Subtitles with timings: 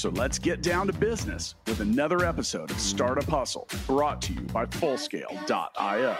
[0.00, 4.40] So let's get down to business with another episode of Startup Hustle brought to you
[4.40, 6.16] by Fullscale.io.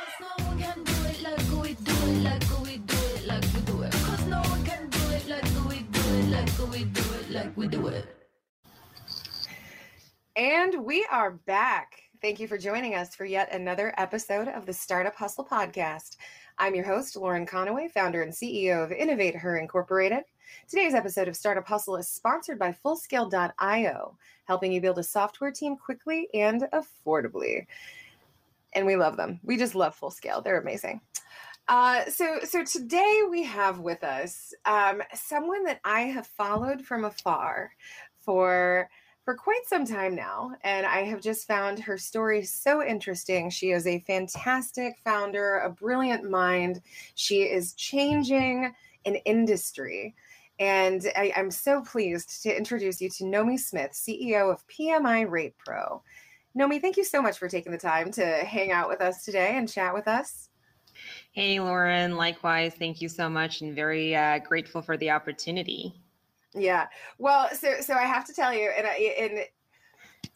[10.37, 12.03] And we are back.
[12.21, 16.19] Thank you for joining us for yet another episode of the Startup Hustle podcast.
[16.59, 20.25] I'm your host, Lauren Conaway, founder and CEO of Innovate Her Incorporated.
[20.69, 25.77] Today's episode of Startup Hustle is sponsored by Fullscale.io, helping you build a software team
[25.77, 27.67] quickly and affordably.
[28.75, 29.41] And we love them.
[29.43, 30.43] We just love Fullscale.
[30.43, 31.01] They're amazing.
[31.69, 37.05] Uh, so, so today we have with us um, someone that I have followed from
[37.05, 37.73] afar
[38.19, 38.89] for
[39.25, 43.51] for quite some time now, and I have just found her story so interesting.
[43.51, 46.81] She is a fantastic founder, a brilliant mind.
[47.15, 50.15] She is changing an industry.
[50.61, 55.57] And I, am so pleased to introduce you to Nomi Smith, CEO of PMI Rate
[55.57, 56.03] Pro.
[56.57, 59.57] Nomi, thank you so much for taking the time to hang out with us today
[59.57, 60.51] and chat with us.
[61.33, 62.15] Hey, Lauren.
[62.15, 65.95] Likewise, thank you so much, and very uh, grateful for the opportunity.
[66.55, 66.89] Yeah.
[67.19, 69.45] Well, so so I have to tell you, and I, and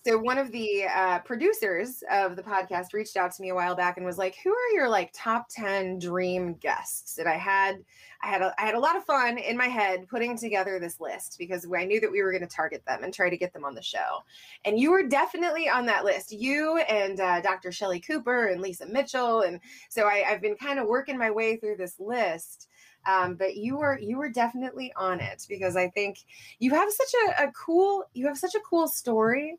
[0.07, 3.75] so one of the uh, producers of the podcast reached out to me a while
[3.75, 7.83] back and was like, "Who are your like top ten dream guests?" And I had
[8.23, 11.01] I had a, I had a lot of fun in my head putting together this
[11.01, 13.55] list because I knew that we were going to target them and try to get
[13.55, 14.23] them on the show.
[14.67, 16.33] And you were definitely on that list.
[16.33, 17.73] You and uh, Dr.
[17.73, 21.57] Shelley Cooper and Lisa Mitchell, and so I, I've been kind of working my way
[21.57, 22.69] through this list.
[23.07, 26.19] Um, but you were you were definitely on it because I think
[26.59, 29.59] you have such a, a cool you have such a cool story,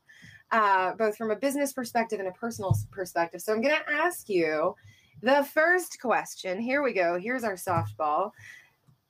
[0.52, 3.42] uh, both from a business perspective and a personal perspective.
[3.42, 4.76] So I'm going to ask you
[5.22, 6.60] the first question.
[6.60, 7.20] Here we go.
[7.20, 8.32] Here's our softball.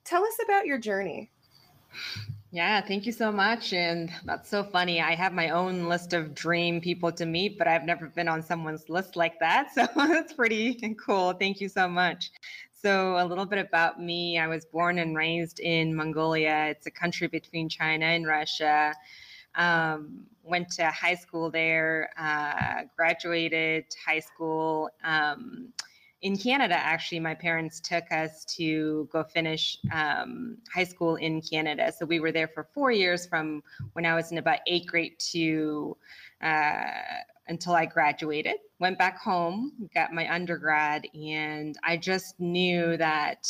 [0.04, 1.30] Tell us about your journey.
[2.52, 3.72] Yeah, thank you so much.
[3.72, 5.00] And that's so funny.
[5.00, 8.42] I have my own list of dream people to meet, but I've never been on
[8.42, 9.68] someone's list like that.
[9.74, 11.32] So that's pretty cool.
[11.32, 12.30] Thank you so much.
[12.72, 16.68] So, a little bit about me I was born and raised in Mongolia.
[16.70, 18.94] It's a country between China and Russia.
[19.56, 24.88] Um, went to high school there, uh, graduated high school.
[25.02, 25.72] Um,
[26.22, 31.92] in Canada, actually, my parents took us to go finish um, high school in Canada.
[31.96, 33.62] So we were there for four years from
[33.92, 35.96] when I was in about eighth grade to
[36.42, 36.84] uh,
[37.48, 38.56] until I graduated.
[38.78, 43.46] Went back home, got my undergrad, and I just knew that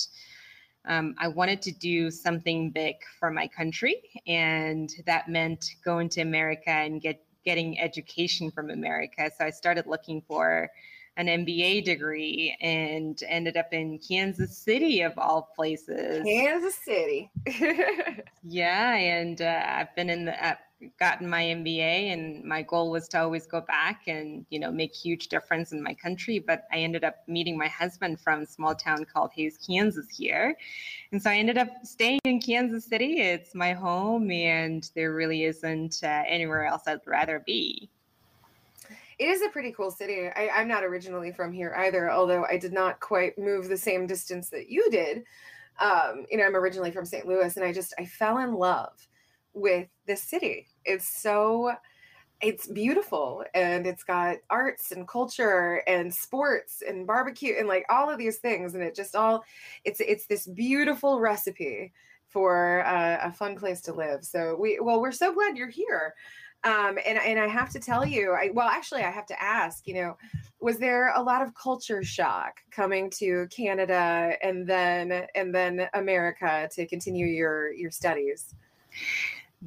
[0.87, 6.21] um, I wanted to do something big for my country, and that meant going to
[6.21, 9.31] America and get getting education from America.
[9.39, 10.69] So I started looking for
[11.17, 16.23] an MBA degree and ended up in Kansas City of all places.
[16.25, 17.31] Kansas City.
[18.43, 20.57] yeah, and uh, I've been in the uh,
[20.99, 24.95] gotten my MBA, and my goal was to always go back and you know make
[24.95, 26.39] huge difference in my country.
[26.39, 30.57] But I ended up meeting my husband from a small town called Hays, Kansas here,
[31.13, 33.21] and so I ended up staying in Kansas City.
[33.21, 37.89] It's my home, and there really isn't uh, anywhere else I'd rather be.
[39.19, 40.29] It is a pretty cool city.
[40.37, 44.07] I, I'm not originally from here either, although I did not quite move the same
[44.07, 45.25] distance that you did.
[45.81, 47.27] Um, you know, I'm originally from St.
[47.27, 48.93] Louis, and I just I fell in love
[49.57, 50.69] with this city.
[50.85, 51.73] It's so
[52.43, 58.11] it's beautiful and it's got arts and culture and sports and barbecue and like all
[58.11, 59.43] of these things and it just all
[59.85, 61.95] it's it's this beautiful recipe
[62.29, 66.13] for uh, a fun place to live so we well we're so glad you're here
[66.65, 69.87] um, and and I have to tell you, I well, actually, I have to ask.
[69.87, 70.17] You know,
[70.59, 76.69] was there a lot of culture shock coming to Canada and then and then America
[76.73, 78.55] to continue your your studies?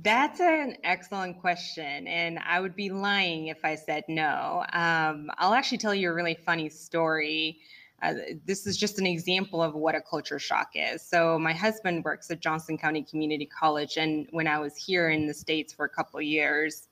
[0.02, 4.64] That's an excellent question, and I would be lying if I said no.
[4.72, 7.60] Um, I'll actually tell you a really funny story.
[8.02, 8.14] Uh,
[8.46, 11.02] this is just an example of what a culture shock is.
[11.02, 15.28] So, my husband works at Johnson County Community College, and when I was here in
[15.28, 16.88] the States for a couple years,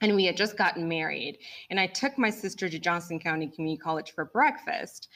[0.00, 1.38] and we had just gotten married,
[1.70, 5.08] and I took my sister to Johnson County Community College for breakfast.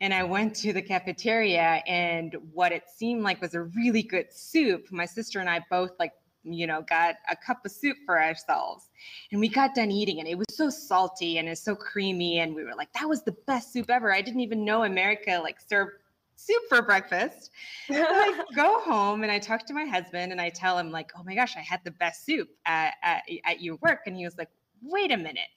[0.00, 4.32] And I went to the cafeteria, and what it seemed like was a really good
[4.32, 4.92] soup.
[4.92, 6.12] My sister and I both like
[6.54, 8.88] you know, got a cup of soup for ourselves.
[9.32, 12.38] And we got done eating and it was so salty and it's so creamy.
[12.38, 14.12] And we were like, that was the best soup ever.
[14.12, 15.92] I didn't even know America like served
[16.36, 17.50] soup for breakfast.
[17.88, 21.10] so I go home and I talk to my husband and I tell him like,
[21.18, 24.00] oh my gosh, I had the best soup at, at, at your work.
[24.06, 24.50] And he was like,
[24.82, 25.48] wait a minute,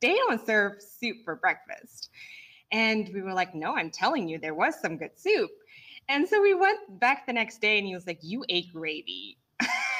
[0.00, 2.10] they don't serve soup for breakfast.
[2.72, 5.50] And we were like, no, I'm telling you, there was some good soup.
[6.08, 9.38] And so we went back the next day and he was like, you ate gravy.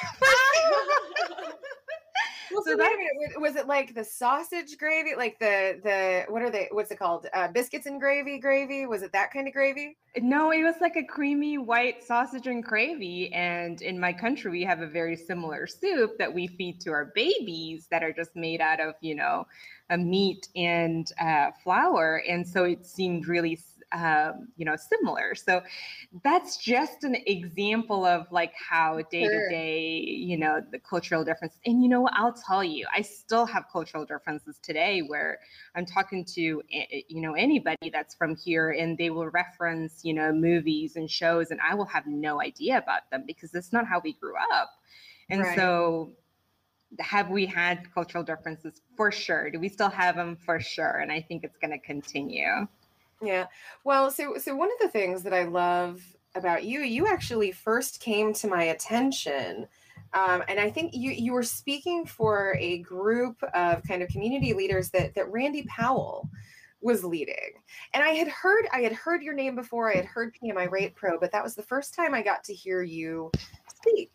[2.55, 2.95] Well, so, so that,
[3.37, 6.69] was it like the sausage gravy, like the the what are they?
[6.71, 7.27] What's it called?
[7.33, 8.85] Uh, biscuits and gravy, gravy.
[8.85, 9.97] Was it that kind of gravy?
[10.21, 13.33] No, it was like a creamy white sausage and gravy.
[13.33, 17.11] And in my country, we have a very similar soup that we feed to our
[17.13, 19.45] babies that are just made out of you know,
[19.89, 22.23] a meat and uh, flour.
[22.27, 23.59] And so it seemed really
[23.95, 25.33] um, you know similar.
[25.35, 25.61] So
[26.23, 31.59] that's just an example of like how day to day you know the cultural differences.
[31.65, 35.39] And you know what i'll tell you i still have cultural differences today where
[35.75, 40.31] i'm talking to you know anybody that's from here and they will reference you know
[40.31, 44.01] movies and shows and i will have no idea about them because that's not how
[44.03, 44.69] we grew up.
[45.29, 45.55] And right.
[45.55, 46.11] so
[46.99, 48.81] have we had cultural differences?
[48.95, 49.49] For sure.
[49.49, 50.99] Do we still have them for sure.
[50.99, 52.67] And i think it's going to continue
[53.21, 53.47] yeah.
[53.83, 56.01] Well, so so one of the things that I love
[56.35, 59.67] about you, you actually first came to my attention.
[60.13, 64.53] Um, and I think you you were speaking for a group of kind of community
[64.53, 66.29] leaders that that Randy Powell
[66.81, 67.53] was leading.
[67.93, 69.91] And I had heard I had heard your name before.
[69.91, 72.53] I had heard PMI Rate Pro, but that was the first time I got to
[72.53, 73.31] hear you
[73.85, 74.11] speak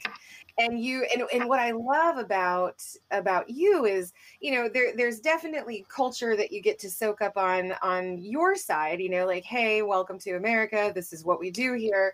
[0.59, 5.21] and you and, and what i love about about you is you know there there's
[5.21, 9.45] definitely culture that you get to soak up on on your side you know like
[9.45, 10.93] hey welcome to america.
[10.95, 12.13] This is what we do here.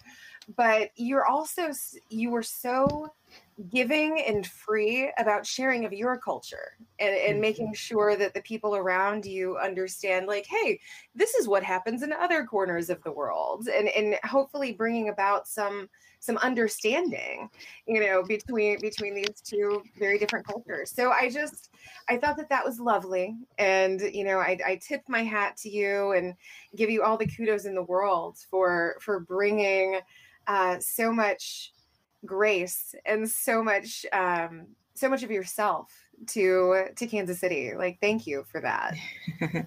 [0.56, 1.70] But you're also
[2.08, 3.12] you were so
[3.72, 7.74] giving and free about sharing of your culture and, and making mm-hmm.
[7.74, 10.78] sure that the people around you understand like hey
[11.14, 13.68] this is what happens in other corners of the world.
[13.68, 15.88] And and hopefully bringing about some
[16.26, 17.48] some understanding
[17.86, 21.70] you know between between these two very different cultures so i just
[22.08, 25.70] i thought that that was lovely and you know i, I tip my hat to
[25.70, 26.34] you and
[26.74, 30.00] give you all the kudos in the world for for bringing
[30.48, 31.72] uh, so much
[32.24, 35.92] grace and so much um, so much of yourself
[36.28, 37.72] to to Kansas City.
[37.76, 38.94] Like thank you for that.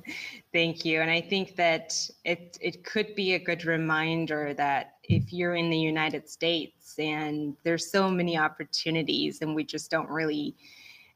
[0.54, 1.02] thank you.
[1.02, 1.94] And I think that
[2.26, 7.58] it it could be a good reminder that if you're in the United States and
[7.64, 10.56] there's so many opportunities and we just don't really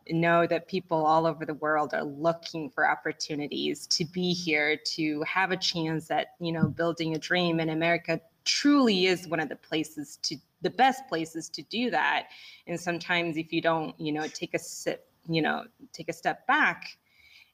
[0.10, 5.22] know that people all over the world are looking for opportunities to be here to
[5.22, 7.60] have a chance at you know building a dream.
[7.60, 12.28] And america truly is one of the places to the best places to do that.
[12.68, 16.46] And sometimes if you don't you know take a sip you know take a step
[16.48, 16.98] back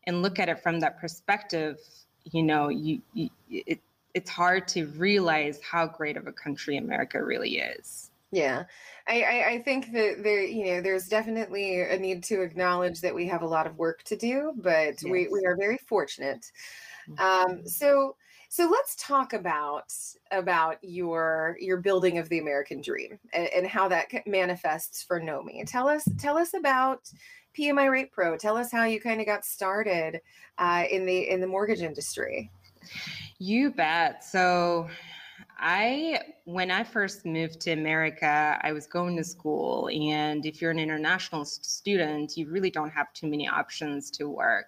[0.06, 1.78] and look at it from that perspective
[2.32, 3.80] you know you, you it,
[4.14, 8.64] it's hard to realize how great of a country america really is yeah
[9.08, 13.16] I, I, I think that there you know there's definitely a need to acknowledge that
[13.16, 15.04] we have a lot of work to do but yes.
[15.04, 16.52] we, we are very fortunate
[17.18, 17.66] um, mm-hmm.
[17.66, 18.16] so
[18.52, 19.94] so let's talk about
[20.32, 25.64] about your your building of the American dream and, and how that manifests for Nomi.
[25.68, 27.12] Tell us tell us about
[27.58, 28.38] PMI Rate Pro.
[28.38, 30.22] Tell us how you kind of got started
[30.58, 32.50] uh, in the in the mortgage industry.
[33.38, 34.24] You bet.
[34.24, 34.90] So
[35.58, 40.72] I when I first moved to America, I was going to school and if you're
[40.72, 44.68] an international student, you really don't have too many options to work.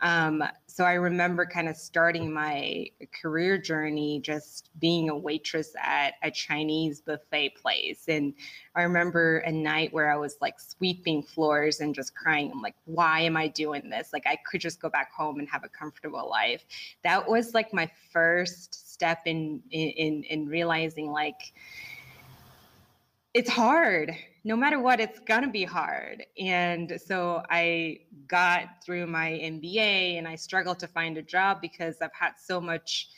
[0.00, 2.86] Um, so I remember kind of starting my
[3.20, 8.04] career journey just being a waitress at a Chinese buffet place.
[8.08, 8.32] And
[8.74, 12.50] I remember a night where I was like sweeping floors and just crying.
[12.50, 14.14] I'm like, why am I doing this?
[14.14, 16.64] Like, I could just go back home and have a comfortable life.
[17.04, 21.52] That was like my first step in in in realizing like
[23.34, 26.24] it's hard no matter what, it's going to be hard.
[26.38, 31.96] And so I got through my MBA and I struggled to find a job because
[32.02, 33.08] I've had so much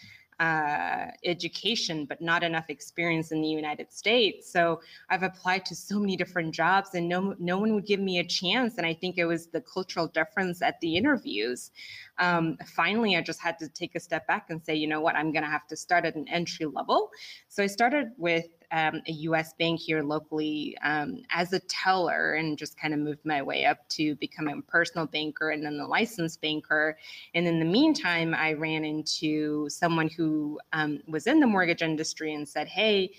[0.41, 4.53] uh, education, but not enough experience in the United States.
[4.53, 8.19] So I've applied to so many different jobs, and no no one would give me
[8.19, 8.77] a chance.
[8.77, 11.71] And I think it was the cultural difference at the interviews.
[12.19, 15.15] Um, finally, I just had to take a step back and say, you know what,
[15.15, 17.11] I'm going to have to start at an entry level.
[17.49, 22.59] So I started with um, a US bank here locally um, as a teller and
[22.59, 25.87] just kind of moved my way up to becoming a personal banker and then the
[25.87, 26.99] licensed banker.
[27.35, 32.35] And in the meantime, I ran into someone who um, was in the mortgage industry
[32.35, 33.13] and said, Hey,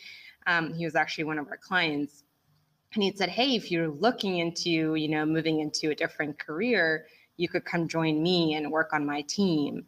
[0.45, 2.25] um, he was actually one of our clients
[2.93, 7.07] and he said hey if you're looking into you know moving into a different career
[7.35, 9.83] you could come join me and work on my team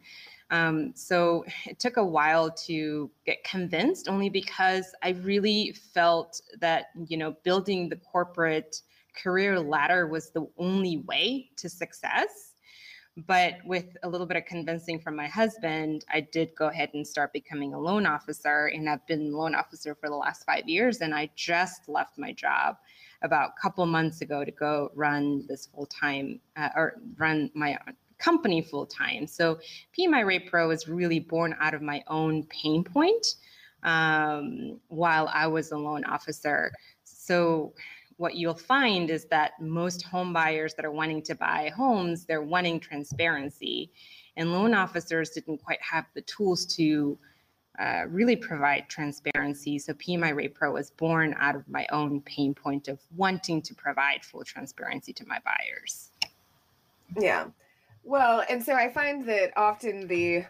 [0.50, 6.86] um, so it took a while to get convinced only because i really felt that
[7.06, 8.82] you know building the corporate
[9.14, 12.48] career ladder was the only way to success
[13.26, 17.06] but with a little bit of convincing from my husband, I did go ahead and
[17.06, 18.66] start becoming a loan officer.
[18.66, 21.00] And I've been loan officer for the last five years.
[21.00, 22.76] And I just left my job
[23.22, 27.76] about a couple months ago to go run this full time uh, or run my
[28.18, 29.26] company full time.
[29.26, 29.58] So
[29.98, 33.26] PMI Rate Pro is really born out of my own pain point
[33.82, 36.72] um, while I was a loan officer.
[37.04, 37.72] So
[38.16, 42.42] what you'll find is that most home buyers that are wanting to buy homes, they're
[42.42, 43.90] wanting transparency.
[44.36, 47.18] And loan officers didn't quite have the tools to
[47.78, 49.78] uh, really provide transparency.
[49.78, 53.74] So PMI Rate Pro was born out of my own pain point of wanting to
[53.74, 56.10] provide full transparency to my buyers.
[57.16, 57.46] Yeah.
[58.08, 60.46] Well, and so I find that often the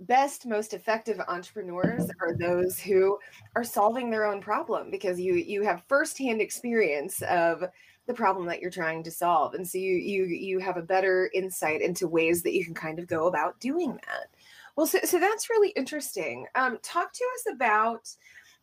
[0.00, 3.16] best most effective entrepreneurs are those who
[3.54, 7.62] are solving their own problem because you you have firsthand experience of
[8.06, 11.30] the problem that you're trying to solve and so you you you have a better
[11.32, 14.26] insight into ways that you can kind of go about doing that
[14.74, 18.08] well so, so that's really interesting um talk to us about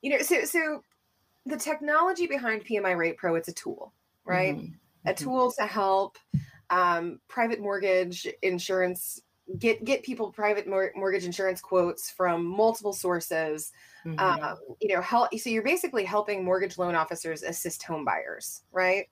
[0.01, 0.83] you know so so
[1.45, 3.93] the technology behind pmi rate pro it's a tool
[4.25, 4.73] right mm-hmm.
[5.05, 5.23] a mm-hmm.
[5.23, 6.17] tool to help
[6.71, 9.21] um, private mortgage insurance
[9.59, 13.71] get get people private mor- mortgage insurance quotes from multiple sources
[14.05, 14.17] mm-hmm.
[14.19, 19.07] um, you know help so you're basically helping mortgage loan officers assist home buyers right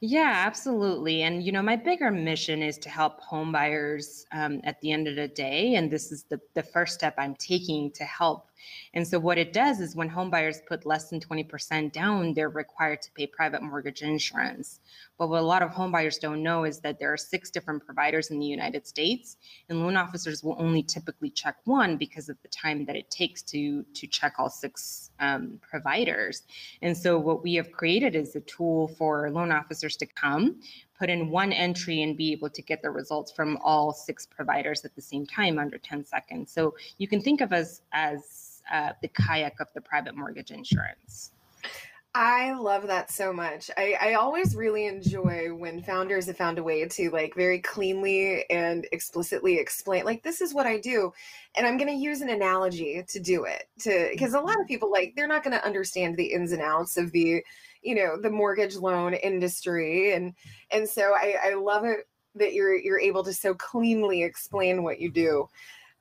[0.00, 1.22] yeah, absolutely.
[1.22, 5.06] And you know, my bigger mission is to help home buyers um, at the end
[5.06, 8.49] of the day, and this is the the first step I'm taking to help.
[8.94, 12.48] And so, what it does is when homebuyers put less than twenty percent down, they're
[12.48, 14.80] required to pay private mortgage insurance.
[15.18, 18.30] But what a lot of homebuyers don't know is that there are six different providers
[18.30, 19.36] in the United States,
[19.68, 23.42] and loan officers will only typically check one because of the time that it takes
[23.42, 26.42] to to check all six um, providers.
[26.82, 30.60] And so, what we have created is a tool for loan officers to come,
[30.98, 34.84] put in one entry, and be able to get the results from all six providers
[34.84, 36.52] at the same time under 10 seconds.
[36.52, 41.32] So you can think of us as uh, the kayak of the private mortgage insurance.
[42.12, 43.70] I love that so much.
[43.76, 48.50] I, I always really enjoy when founders have found a way to like very cleanly
[48.50, 51.12] and explicitly explain, like, this is what I do.
[51.56, 53.68] And I'm going to use an analogy to do it.
[53.82, 56.62] To because a lot of people like they're not going to understand the ins and
[56.62, 57.44] outs of the,
[57.82, 60.12] you know, the mortgage loan industry.
[60.12, 60.34] And
[60.72, 65.00] and so I, I love it that you're you're able to so cleanly explain what
[65.00, 65.48] you do.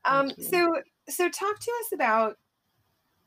[0.05, 0.43] Um, you.
[0.43, 2.37] so so talk to us about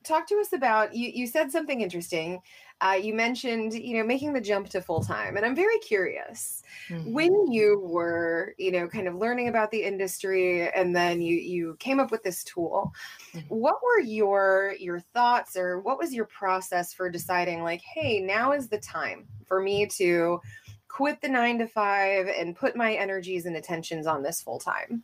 [0.05, 2.41] talk to us about you you said something interesting
[2.81, 6.63] uh, you mentioned you know making the jump to full time and i'm very curious
[6.89, 7.13] mm-hmm.
[7.13, 11.77] when you were you know kind of learning about the industry and then you you
[11.79, 12.93] came up with this tool
[13.33, 13.47] mm-hmm.
[13.49, 18.53] what were your your thoughts or what was your process for deciding like hey now
[18.53, 20.41] is the time for me to
[20.89, 25.03] quit the nine to five and put my energies and attentions on this full time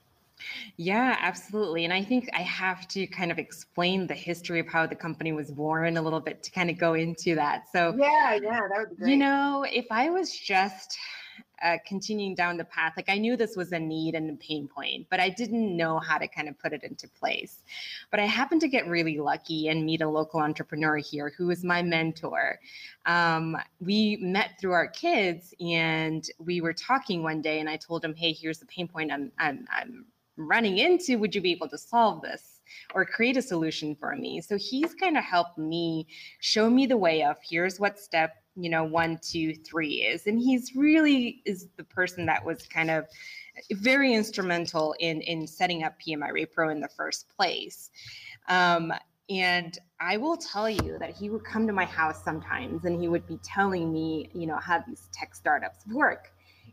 [0.76, 1.84] yeah, absolutely.
[1.84, 5.32] And I think I have to kind of explain the history of how the company
[5.32, 7.64] was born a little bit to kind of go into that.
[7.72, 9.10] So, yeah, yeah, that would be great.
[9.10, 10.96] You know, if I was just
[11.62, 14.68] uh, continuing down the path, like I knew this was a need and a pain
[14.68, 17.64] point, but I didn't know how to kind of put it into place.
[18.10, 21.64] But I happened to get really lucky and meet a local entrepreneur here who was
[21.64, 22.60] my mentor.
[23.06, 28.04] Um, we met through our kids and we were talking one day, and I told
[28.04, 30.06] him, Hey, here's the pain point I'm, I'm, I'm
[30.38, 32.60] running into would you be able to solve this
[32.94, 34.40] or create a solution for me?
[34.40, 36.06] So he's kind of helped me
[36.40, 40.26] show me the way of here's what step you know one two three is.
[40.26, 43.06] And he's really is the person that was kind of
[43.72, 47.90] very instrumental in in setting up pmi rate pro in the first place.
[48.48, 48.92] Um,
[49.30, 53.08] and I will tell you that he would come to my house sometimes and he
[53.08, 56.32] would be telling me, you know, how these tech startups work.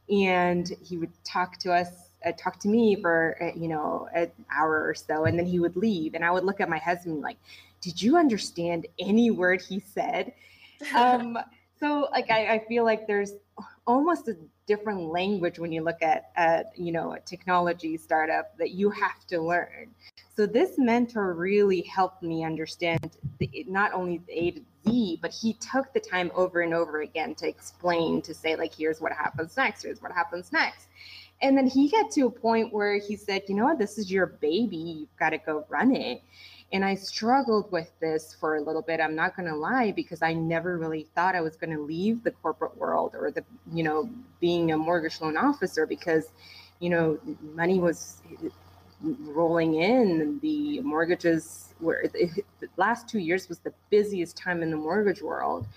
[0.10, 4.32] And he would talk to us uh, talk to me for uh, you know an
[4.52, 7.22] hour or so and then he would leave and i would look at my husband
[7.22, 7.38] like
[7.86, 10.34] did you understand any word he said?
[10.96, 11.38] Um,
[11.80, 13.34] so like I, I, feel like there's
[13.86, 18.72] almost a different language when you look at, at you know a technology startup that
[18.72, 19.94] you have to learn.
[20.36, 25.32] So this mentor really helped me understand the, not only the a to z but
[25.32, 29.12] he took the time over and over again to explain to say like here's what
[29.12, 30.88] happens next here's what happens next
[31.46, 34.12] and then he got to a point where he said, you know what, this is
[34.12, 34.76] your baby.
[34.76, 36.22] You've got to go run it.
[36.74, 39.00] And I struggled with this for a little bit.
[39.00, 42.24] I'm not going to lie because I never really thought I was going to leave
[42.24, 44.10] the corporate world or the, you know,
[44.42, 46.26] being a mortgage loan officer because,
[46.80, 47.20] you know,
[47.54, 48.22] money was
[49.02, 50.40] rolling in.
[50.42, 55.68] The mortgages were, the last two years was the busiest time in the mortgage world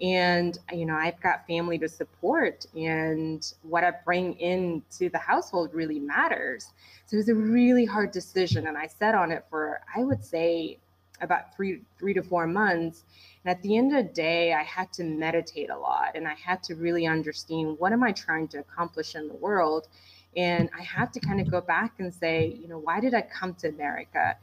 [0.00, 5.72] and you know i've got family to support and what i bring into the household
[5.72, 6.72] really matters.
[7.06, 10.24] So it was a really hard decision and i sat on it for i would
[10.24, 10.78] say
[11.22, 13.04] about three three to four months.
[13.44, 16.34] And at the end of the day i had to meditate a lot and i
[16.34, 19.88] had to really understand what am i trying to accomplish in the world.
[20.36, 23.22] And i had to kind of go back and say you know why did i
[23.22, 24.36] come to america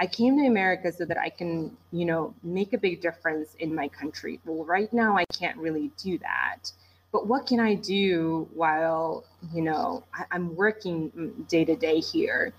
[0.00, 3.74] I came to America so that I can, you know, make a big difference in
[3.74, 4.40] my country.
[4.46, 6.72] Well, right now I can't really do that.
[7.12, 12.54] But what can I do while, you know, I, I'm working day to day here?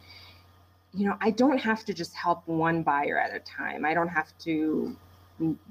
[0.94, 3.86] You know, I don't have to just help one buyer at a time.
[3.86, 4.96] I don't have to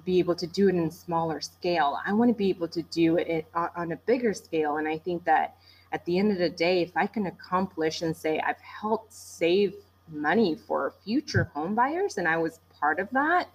[0.04, 1.96] be able to do it in a smaller scale.
[2.04, 4.78] I want to be able to do it on a bigger scale.
[4.78, 5.54] And I think that
[5.92, 9.74] at the end of the day, if I can accomplish and say I've helped save
[10.12, 13.48] money for future home buyers and I was part of that,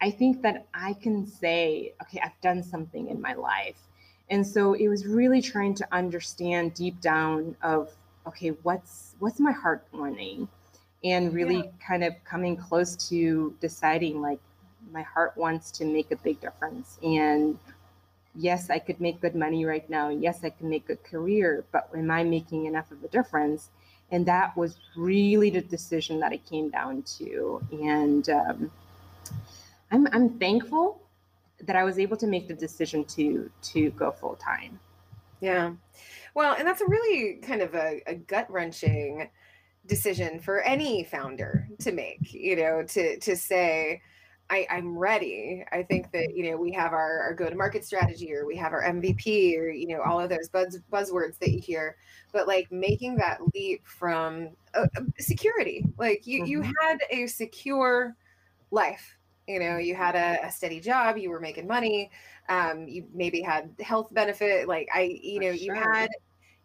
[0.00, 3.76] I think that I can say, okay, I've done something in my life.
[4.30, 7.90] And so it was really trying to understand deep down of
[8.26, 10.48] okay, what's what's my heart wanting?
[11.04, 11.86] And really yeah.
[11.86, 14.40] kind of coming close to deciding like
[14.92, 16.98] my heart wants to make a big difference.
[17.02, 17.58] And
[18.34, 20.08] yes, I could make good money right now.
[20.08, 23.70] Yes, I can make a career, but am I making enough of a difference?
[24.14, 27.60] And that was really the decision that it came down to.
[27.72, 28.70] And um,
[29.90, 31.00] I'm, I'm thankful
[31.60, 34.78] that i was able to make the decision to to go full time
[35.40, 35.72] yeah.
[36.34, 39.28] Well and that's a really kind of a, a gut wrenching
[39.86, 44.00] decision for any founder to make you know to to say
[44.50, 45.64] I, I'm ready.
[45.72, 48.82] I think that you know we have our, our go-to-market strategy, or we have our
[48.82, 51.96] MVP, or you know all of those buzz buzzwords that you hear.
[52.32, 56.50] But like making that leap from uh, uh security, like you mm-hmm.
[56.50, 58.14] you had a secure
[58.70, 59.16] life.
[59.46, 62.10] You know, you had a, a steady job, you were making money,
[62.48, 64.68] um, you maybe had health benefit.
[64.68, 65.74] Like I, you know, sure.
[65.74, 66.10] you had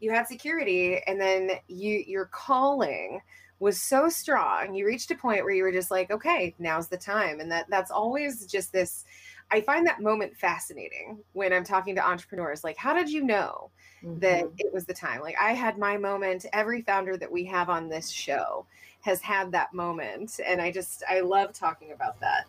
[0.02, 3.22] you had security, and then you your calling
[3.60, 6.98] was so strong you reached a point where you were just like okay now's the
[6.98, 9.06] time and that that's always just this
[9.52, 13.70] i find that moment fascinating when i'm talking to entrepreneurs like how did you know
[14.04, 14.20] mm-hmm.
[14.20, 15.22] that it was the time?
[15.22, 18.66] Like i had my moment every founder that we have on this show
[19.02, 22.46] has had that moment and i just i love talking about that.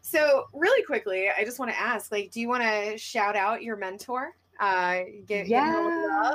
[0.00, 3.62] So really quickly i just want to ask like do you want to shout out
[3.62, 6.34] your mentor uh, get, yeah,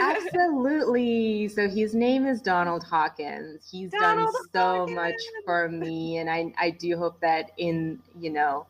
[0.00, 1.48] absolutely.
[1.48, 3.68] So his name is Donald Hawkins.
[3.68, 4.96] He's Donald done so Hawkins.
[4.96, 8.66] much for me, and I I do hope that in you know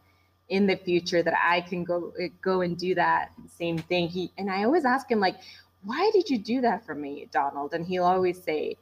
[0.49, 4.09] in the future that I can go eh, go and do that same thing.
[4.09, 5.37] He and I always ask him like,
[5.83, 7.75] why did you do that for me, Donald?
[7.75, 8.79] And he'll always say,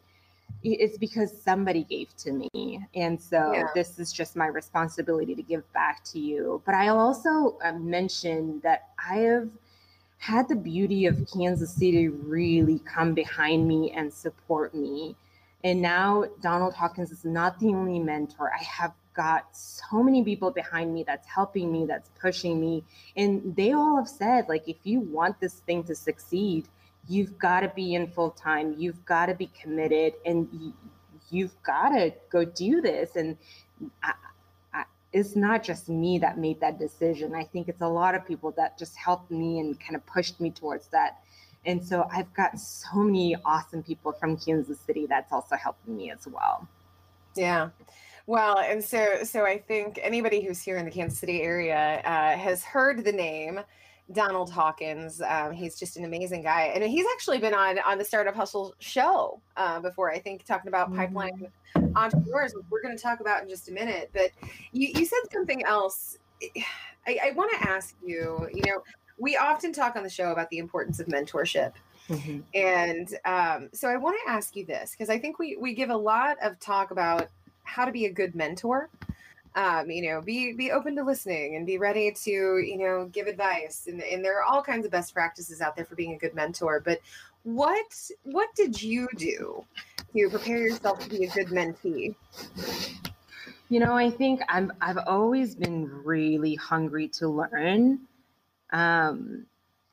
[0.62, 3.66] it's because somebody gave to me and so yeah.
[3.74, 8.60] this is just my responsibility to give back to you but i'll also uh, mention
[8.62, 9.48] that i have
[10.22, 15.16] had the beauty of Kansas City really come behind me and support me.
[15.64, 18.52] And now Donald Hawkins is not the only mentor.
[18.56, 22.84] I have got so many people behind me that's helping me, that's pushing me.
[23.16, 26.68] And they all have said, like, if you want this thing to succeed,
[27.08, 30.72] you've got to be in full time, you've got to be committed, and
[31.30, 33.16] you've got to go do this.
[33.16, 33.36] And
[34.04, 34.12] I,
[35.12, 37.34] it's not just me that made that decision.
[37.34, 40.40] I think it's a lot of people that just helped me and kind of pushed
[40.40, 41.18] me towards that.
[41.64, 46.10] And so I've got so many awesome people from Kansas City that's also helping me
[46.10, 46.66] as well.
[47.36, 47.70] Yeah.
[48.26, 52.36] Well, and so so I think anybody who's here in the Kansas City area uh,
[52.36, 53.60] has heard the name
[54.12, 55.20] Donald Hawkins.
[55.20, 58.74] Um, he's just an amazing guy, and he's actually been on on the Startup Hustle
[58.78, 60.10] show uh, before.
[60.10, 60.98] I think talking about mm-hmm.
[60.98, 61.48] pipeline
[61.96, 64.10] entrepreneurs, which we're going to talk about in just a minute.
[64.12, 64.30] But
[64.72, 66.18] you, you said something else.
[67.06, 68.48] I, I want to ask you.
[68.52, 68.82] You know,
[69.18, 71.72] we often talk on the show about the importance of mentorship.
[72.08, 72.40] Mm-hmm.
[72.54, 75.90] And um, so I want to ask you this because I think we we give
[75.90, 77.28] a lot of talk about
[77.64, 78.90] how to be a good mentor
[79.54, 83.26] um, you know, be be open to listening and be ready to, you know, give
[83.26, 83.86] advice.
[83.86, 86.34] And, and there are all kinds of best practices out there for being a good
[86.34, 86.80] mentor.
[86.80, 87.00] But
[87.44, 89.64] what what did you do
[90.14, 92.14] to prepare yourself to be a good mentee?
[93.68, 98.00] You know, I think I'm I've always been really hungry to learn.
[98.70, 99.46] Um,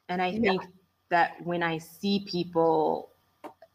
[0.07, 0.63] and I think
[1.09, 3.09] that when I see people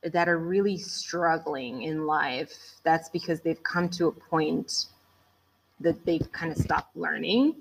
[0.02, 2.52] that are really struggling in life,
[2.84, 4.86] that's because they've come to a point
[5.80, 7.56] that they've kind of stopped learning.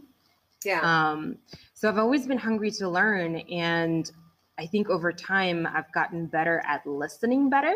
[0.63, 0.81] Yeah.
[0.81, 1.37] Um,
[1.73, 3.37] so I've always been hungry to learn.
[3.51, 4.09] And
[4.57, 7.73] I think over time, I've gotten better at listening better.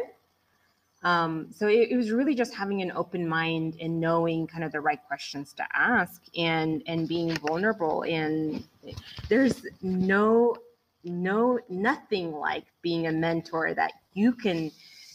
[1.03, 4.71] Um, so it, it, was really just having an open mind and knowing kind of
[4.71, 8.01] the right questions to ask and and being vulnerable.
[8.01, 8.63] And
[9.29, 10.55] there's no
[11.03, 14.71] no nothing like being a mentor that you can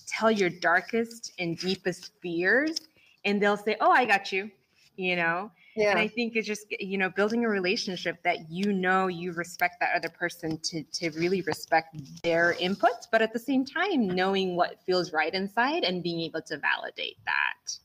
[0.07, 2.77] tell your darkest and deepest fears
[3.25, 4.51] and they'll say oh i got you
[4.97, 5.51] you know?
[5.75, 5.91] Yeah.
[5.91, 9.77] and i think it's just you know building a relationship that you know you respect
[9.81, 14.55] that other person to to really respect their inputs but at the same time knowing
[14.55, 17.79] what feels right inside and being able to validate that.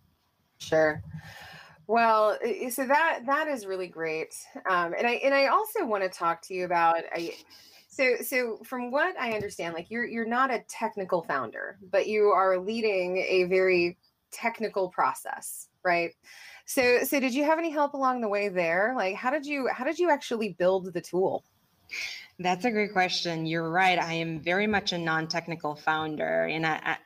[0.57, 1.01] Sure.
[1.87, 2.37] Well
[2.69, 4.35] so that that is really great
[4.69, 7.33] um, and i and i also want to talk to you about I,
[7.89, 12.25] so so from what I understand, like you're you're not a technical founder, but you
[12.25, 13.97] are leading a very
[14.31, 16.11] technical process, right?
[16.65, 18.93] So so did you have any help along the way there?
[18.95, 21.43] Like how did you how did you actually build the tool?
[22.39, 23.45] That's a great question.
[23.45, 23.97] You're right.
[23.97, 26.97] I am very much a non-technical founder, and I,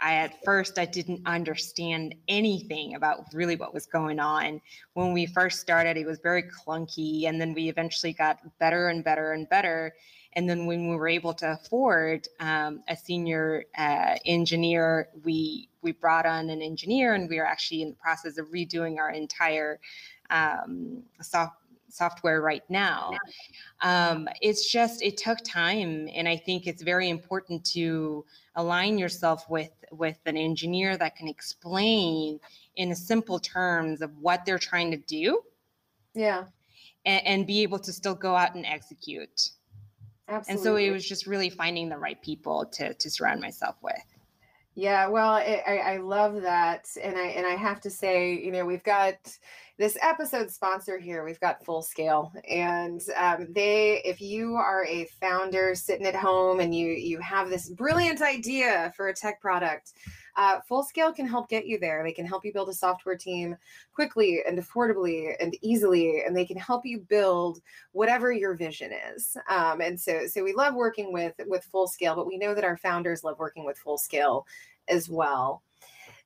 [0.00, 4.60] I at first I didn't understand anything about really what was going on.
[4.94, 9.04] When we first started, it was very clunky, and then we eventually got better and
[9.04, 9.92] better and better.
[10.38, 15.90] And then when we were able to afford um, a senior uh, engineer, we we
[15.90, 19.80] brought on an engineer, and we are actually in the process of redoing our entire
[20.30, 21.56] um, soft,
[21.88, 23.10] software right now.
[23.80, 28.24] Um, it's just it took time, and I think it's very important to
[28.54, 32.38] align yourself with with an engineer that can explain
[32.76, 35.42] in simple terms of what they're trying to do.
[36.14, 36.44] Yeah.
[37.04, 39.50] And, and be able to still go out and execute.
[40.28, 40.52] Absolutely.
[40.52, 43.94] And so it was just really finding the right people to to surround myself with.
[44.78, 48.64] Yeah, well, I, I love that, and I and I have to say, you know,
[48.64, 49.16] we've got
[49.76, 51.24] this episode sponsor here.
[51.24, 56.60] We've got Full Scale, and um, they, if you are a founder sitting at home
[56.60, 59.94] and you you have this brilliant idea for a tech product,
[60.38, 62.04] uh, Full Scale can help get you there.
[62.04, 63.56] They can help you build a software team
[63.92, 69.36] quickly and affordably and easily, and they can help you build whatever your vision is.
[69.48, 72.62] Um, and so, so we love working with with Full Scale, but we know that
[72.62, 74.46] our founders love working with Full Scale
[74.86, 75.62] as well.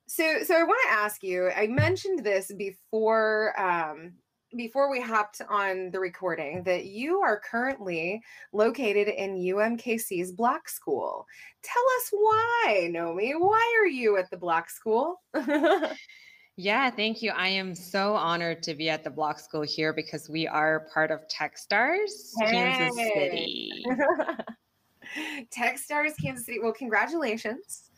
[0.05, 1.49] So, so I want to ask you.
[1.49, 4.13] I mentioned this before um,
[4.55, 11.25] before we hopped on the recording that you are currently located in UMKC's Block School.
[11.61, 13.33] Tell us why, Nomi.
[13.37, 15.21] Why are you at the Block School?
[16.57, 17.31] yeah, thank you.
[17.31, 21.11] I am so honored to be at the Block School here because we are part
[21.11, 22.51] of TechStars, hey.
[22.51, 23.85] Kansas City.
[25.55, 26.59] TechStars, Kansas City.
[26.61, 27.89] Well, congratulations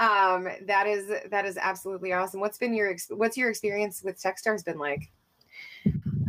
[0.00, 4.64] um that is that is absolutely awesome what's been your what's your experience with techstars
[4.64, 5.10] been like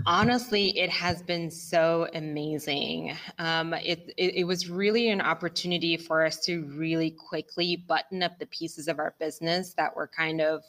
[0.05, 3.15] Honestly, it has been so amazing.
[3.37, 8.39] Um, it, it, it, was really an opportunity for us to really quickly button up
[8.39, 10.63] the pieces of our business that were kind of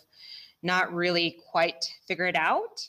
[0.62, 2.86] not really quite figured out.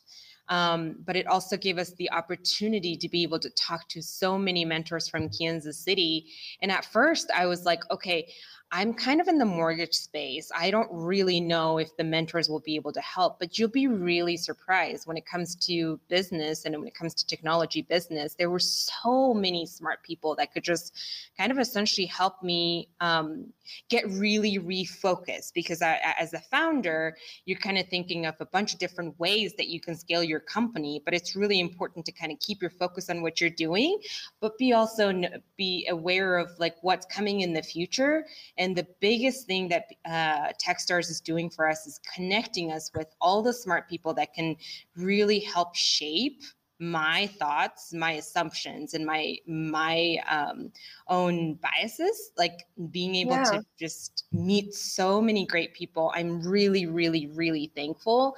[0.49, 4.37] Um, but it also gave us the opportunity to be able to talk to so
[4.37, 6.25] many mentors from Kansas City.
[6.61, 8.27] And at first, I was like, okay,
[8.73, 10.49] I'm kind of in the mortgage space.
[10.55, 13.87] I don't really know if the mentors will be able to help, but you'll be
[13.87, 18.35] really surprised when it comes to business and when it comes to technology business.
[18.35, 20.95] There were so many smart people that could just
[21.37, 23.47] kind of essentially help me um,
[23.89, 28.73] get really refocused because I, as a founder, you're kind of thinking of a bunch
[28.73, 32.31] of different ways that you can scale your company, but it's really important to kind
[32.31, 33.99] of keep your focus on what you're doing,
[34.39, 35.11] but be also
[35.57, 38.25] be aware of like what's coming in the future
[38.61, 43.07] and the biggest thing that uh, Techstars is doing for us is connecting us with
[43.19, 44.55] all the smart people that can
[44.95, 46.43] really help shape
[46.79, 50.71] my thoughts my assumptions and my my um,
[51.11, 53.43] own biases like being able yeah.
[53.43, 56.11] to just meet so many great people.
[56.15, 58.35] I'm really really really thankful.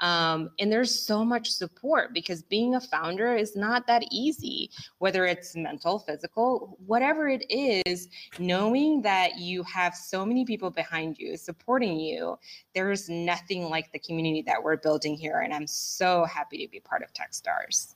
[0.00, 5.26] Um, and there's so much support because being a founder is not that easy whether
[5.26, 8.08] it's mental physical whatever it is
[8.38, 12.36] knowing that you have so many people behind you supporting you.
[12.74, 16.80] There's nothing like the community that we're building here and i'm so happy to be
[16.80, 17.94] part of techstars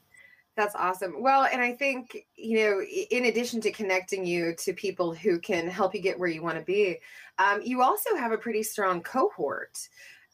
[0.59, 1.23] that's awesome.
[1.23, 5.69] Well, and I think, you know, in addition to connecting you to people who can
[5.69, 6.99] help you get where you want to be,
[7.39, 9.79] um, you also have a pretty strong cohort.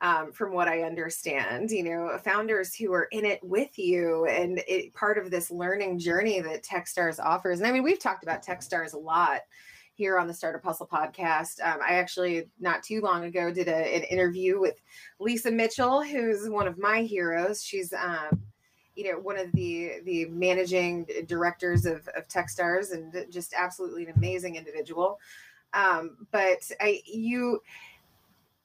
[0.01, 4.61] Um, from what I understand, you know, founders who are in it with you and
[4.69, 7.61] it, part of this learning journey that Techstars offers.
[7.61, 9.43] And I mean, we've talked about Techstars a lot
[9.95, 11.63] here on the Startup Hustle podcast.
[11.63, 14.75] Um, I actually not too long ago did a, an interview with
[15.21, 17.63] Lisa Mitchell, who's one of my heroes.
[17.63, 18.43] She's um,
[18.95, 24.13] you know one of the the managing directors of, of techstars and just absolutely an
[24.17, 25.19] amazing individual.
[25.73, 27.61] Um, but I, you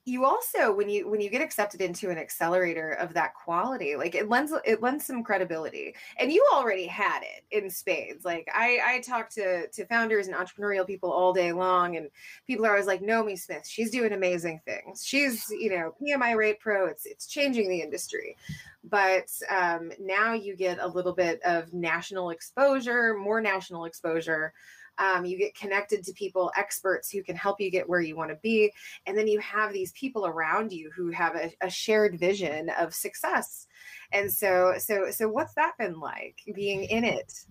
[0.10, 4.16] you also when you when you get accepted into an accelerator of that quality like
[4.16, 5.94] it lends it lends some credibility.
[6.18, 8.26] And you already had it in spades.
[8.26, 12.10] Like i i talk to to founders and entrepreneurial people all day long and
[12.48, 15.06] people are always like Nomi Smith she's doing amazing things.
[15.06, 16.88] She's you know pmi rate pro.
[16.88, 18.36] It's it's changing the industry.
[18.84, 24.54] But um, now you get a little bit of national exposure more national exposure
[25.00, 28.30] um, you get connected to people, experts who can help you get where you want
[28.30, 28.72] to be.
[29.08, 32.94] And then you have these people around you who have a, a shared vision of
[32.94, 33.66] success.
[34.12, 37.46] And so, so, so what's that been like being in it?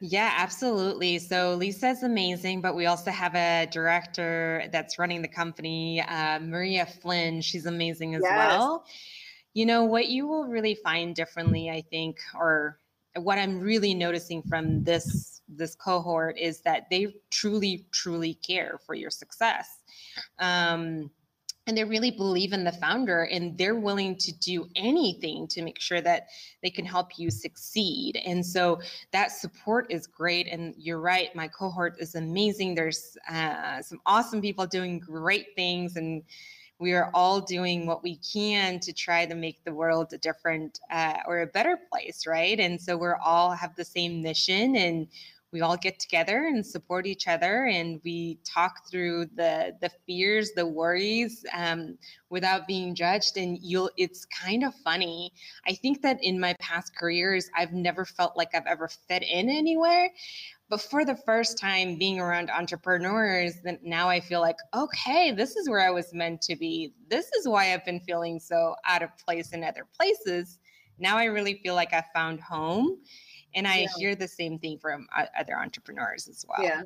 [0.00, 1.18] Yeah, absolutely.
[1.18, 6.86] So Lisa's amazing, but we also have a director that's running the company, uh, Maria
[6.86, 7.40] Flynn.
[7.40, 8.32] She's amazing as yes.
[8.32, 8.84] well.
[9.54, 12.78] You know, what you will really find differently, I think, or
[13.16, 18.94] what I'm really noticing from this this cohort is that they truly, truly care for
[18.94, 19.82] your success.
[20.38, 21.10] Um,
[21.68, 25.78] and they really believe in the founder and they're willing to do anything to make
[25.78, 26.28] sure that
[26.62, 28.18] they can help you succeed.
[28.24, 28.80] And so
[29.12, 32.74] that support is great and you're right my cohort is amazing.
[32.74, 36.22] There's uh, some awesome people doing great things and
[36.78, 40.80] we are all doing what we can to try to make the world a different
[40.90, 42.58] uh, or a better place right?
[42.58, 45.06] And so we're all have the same mission and
[45.52, 50.52] we all get together and support each other and we talk through the the fears
[50.52, 51.96] the worries um,
[52.28, 55.32] without being judged and you'll it's kind of funny.
[55.66, 59.48] I think that in my past careers i've never felt like i've ever fit in
[59.48, 60.10] anywhere
[60.68, 65.56] but for the first time being around entrepreneurs then now i feel like okay this
[65.56, 66.92] is where i was meant to be.
[67.08, 70.58] This is why i've been feeling so out of place in other places.
[70.98, 72.98] Now i really feel like i found home
[73.58, 73.86] and I yeah.
[73.96, 75.06] hear the same thing from
[75.38, 76.62] other entrepreneurs as well.
[76.62, 76.82] Yeah.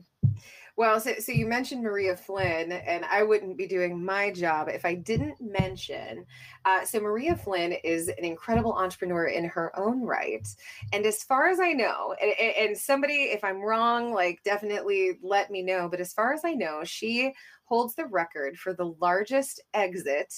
[0.75, 4.87] Well, so, so you mentioned Maria Flynn, and I wouldn't be doing my job if
[4.87, 6.25] I didn't mention.
[6.65, 10.49] Uh, so, Maria Flynn is an incredible entrepreneur in her own right.
[10.95, 15.51] And as far as I know, and, and somebody, if I'm wrong, like definitely let
[15.51, 15.91] me know.
[15.91, 17.35] But as far as I know, she
[17.67, 20.33] holds the record for the largest exit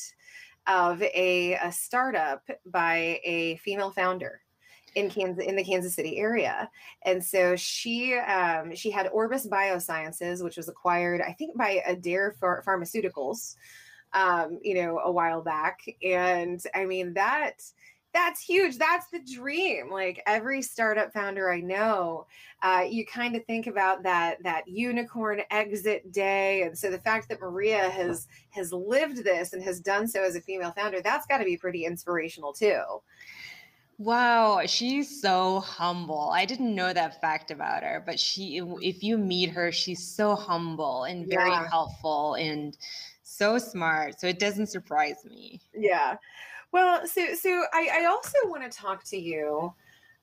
[0.67, 4.41] of a, a startup by a female founder
[4.95, 6.71] in Kansas in the Kansas City area.
[7.03, 12.33] And so she um, she had Orbis Biosciences, which was acquired, I think, by Adare
[12.39, 13.57] Pharmaceuticals,
[14.13, 15.81] um, you know, a while back.
[16.03, 17.63] And I mean that
[18.15, 18.79] that's huge.
[18.79, 19.91] That's the dream.
[19.91, 22.27] Like every startup founder I know,
[22.63, 27.29] uh, you kind of think about that that unicorn exit day, and so the fact
[27.29, 31.27] that Maria has has lived this and has done so as a female founder, that's
[31.27, 32.81] got to be pretty inspirational too.
[33.99, 36.31] Wow, she's so humble.
[36.33, 40.35] I didn't know that fact about her, but she if you meet her, she's so
[40.35, 41.69] humble and very yeah.
[41.69, 42.77] helpful and
[43.23, 44.21] so smart.
[44.21, 45.61] So it doesn't surprise me.
[45.75, 46.17] Yeah.
[46.73, 49.73] Well, so so I, I also want to talk to you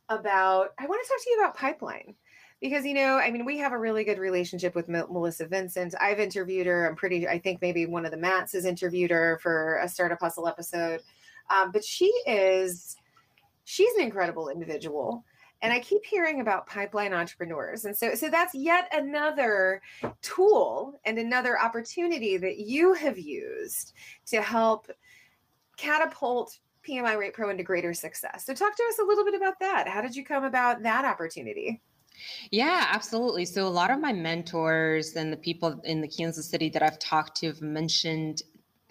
[0.10, 2.16] about I want to talk to you about pipeline
[2.62, 5.96] because you know i mean we have a really good relationship with M- melissa vincent
[6.00, 9.40] i've interviewed her i'm pretty i think maybe one of the mats has interviewed her
[9.42, 11.02] for a startup hustle episode
[11.50, 12.96] um, but she is
[13.64, 15.24] she's an incredible individual
[15.62, 19.82] and i keep hearing about pipeline entrepreneurs and so so that's yet another
[20.22, 23.94] tool and another opportunity that you have used
[24.26, 24.88] to help
[25.78, 29.60] catapult pmi rate pro into greater success so talk to us a little bit about
[29.60, 31.82] that how did you come about that opportunity
[32.52, 33.46] yeah, absolutely.
[33.46, 37.00] So, a lot of my mentors and the people in the Kansas City that I've
[37.00, 38.44] talked to have mentioned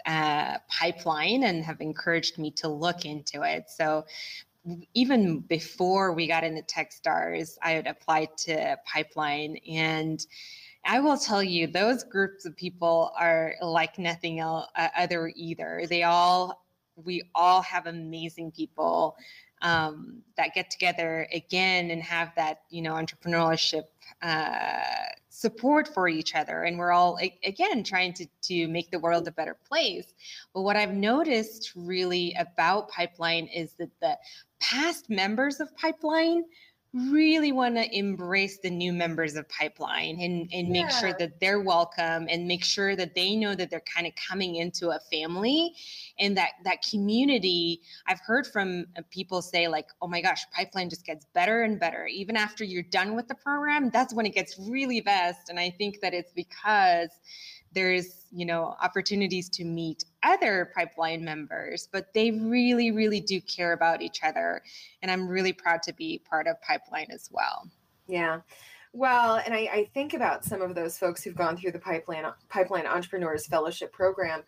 [0.07, 3.65] uh, pipeline and have encouraged me to look into it.
[3.69, 4.05] So,
[4.95, 10.25] even before we got into Techstars, I had applied to Pipeline and
[10.85, 15.83] I will tell you, those groups of people are like nothing else, uh, other either.
[15.89, 16.65] They all,
[16.97, 19.17] we all have amazing people
[19.63, 23.85] um, that get together again and have that, you know, entrepreneurship
[24.23, 24.83] uh,
[25.29, 29.31] support for each other and we're all again trying to, to make the world a
[29.31, 30.13] better place
[30.53, 34.19] but what i've noticed really about pipeline is that the
[34.61, 36.45] past members of pipeline
[36.93, 40.83] really want to embrace the new members of pipeline and, and yeah.
[40.83, 44.13] make sure that they're welcome and make sure that they know that they're kind of
[44.29, 45.73] coming into a family
[46.19, 50.91] and that that community i've heard from uh, people say like oh my gosh pipeline
[50.91, 54.35] just gets better and better even after you're done with the program that's when it
[54.35, 57.11] gets really best and i think that it's because
[57.73, 63.73] there's you know opportunities to meet other pipeline members but they really really do care
[63.73, 64.63] about each other.
[65.03, 67.71] And i'm really proud to be part of pipeline as well.
[68.07, 68.41] Yeah.
[68.93, 72.25] Well and I, I think about some of those folks who've gone through the pipeline
[72.49, 74.43] pipeline entrepreneurs fellowship program.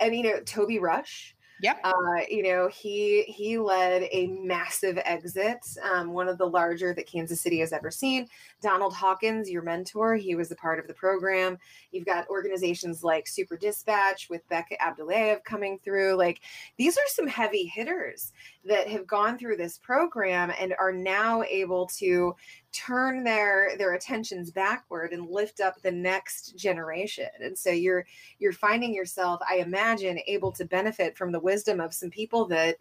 [0.00, 1.34] And you know toby rush
[1.64, 1.80] Yep.
[1.82, 1.92] Uh,
[2.28, 7.40] you know, he he led a massive exit, um, one of the larger that Kansas
[7.40, 8.28] City has ever seen.
[8.60, 11.56] Donald Hawkins, your mentor, he was a part of the program.
[11.90, 16.16] You've got organizations like Super Dispatch with Becca Abdulayev coming through.
[16.16, 16.42] Like
[16.76, 21.86] these are some heavy hitters that have gone through this program and are now able
[21.86, 22.34] to
[22.72, 27.28] turn their their attentions backward and lift up the next generation.
[27.40, 28.04] And so you're
[28.38, 32.76] you're finding yourself i imagine able to benefit from the wisdom of some people that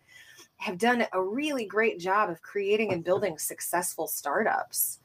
[0.57, 4.99] have done a really great job of creating and building successful startups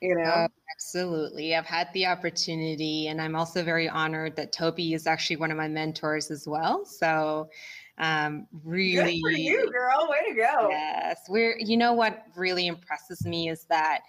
[0.00, 0.22] you know?
[0.24, 1.54] Oh, absolutely.
[1.54, 5.56] I've had the opportunity and i'm also very honored that toby is actually one of
[5.56, 6.84] my mentors as well.
[6.84, 7.48] So
[7.98, 10.08] um really Good for you girl.
[10.10, 10.68] Way to go.
[10.70, 11.20] Yes.
[11.28, 14.00] We're you know what really impresses me is that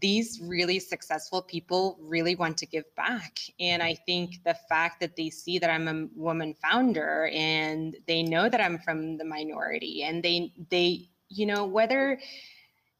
[0.00, 5.16] these really successful people really want to give back and i think the fact that
[5.16, 10.02] they see that i'm a woman founder and they know that i'm from the minority
[10.02, 12.18] and they they you know whether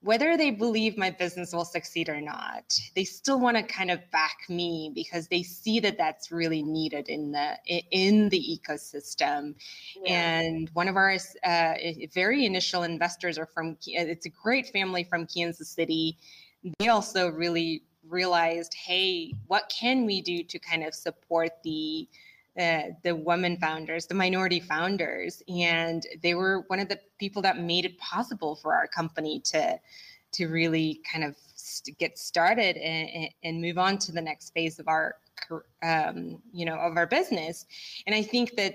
[0.07, 4.01] whether they believe my business will succeed or not they still want to kind of
[4.13, 7.57] back me because they see that that's really needed in the
[7.91, 9.55] in the ecosystem
[10.05, 10.31] yeah.
[10.31, 11.75] and one of our uh,
[12.15, 16.17] very initial investors are from it's a great family from kansas city
[16.79, 22.09] they also really realized hey what can we do to kind of support the
[22.59, 27.61] uh, the women founders, the minority founders, and they were one of the people that
[27.61, 29.79] made it possible for our company to
[30.33, 34.79] to really kind of st- get started and, and, move on to the next phase
[34.79, 35.17] of our
[35.83, 37.67] um, you know of our business.
[38.07, 38.75] And I think that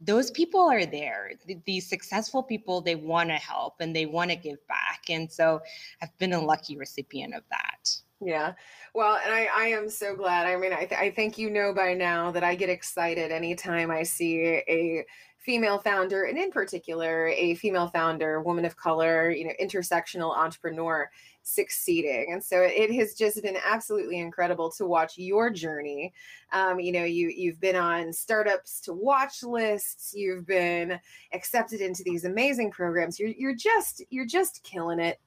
[0.00, 1.32] those people are there.
[1.64, 5.60] These successful people, they want to help and they want to give back, and so
[6.00, 7.96] I've been a lucky recipient of that.
[8.24, 8.54] Yeah.
[8.94, 10.46] Well, and I, I am so glad.
[10.46, 13.90] I mean, I, th- I think you know by now that I get excited anytime
[13.90, 15.04] I see a
[15.38, 21.10] female founder, and in particular, a female founder, woman of color, you know, intersectional entrepreneur
[21.42, 22.28] succeeding.
[22.32, 26.12] And so it has just been absolutely incredible to watch your journey.
[26.52, 31.00] Um, you know, you you've been on startups to watch lists, you've been
[31.32, 33.18] accepted into these amazing programs.
[33.18, 35.18] You're you're just you're just killing it